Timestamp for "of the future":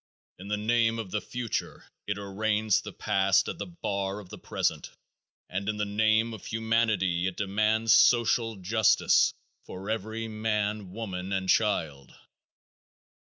0.97-1.85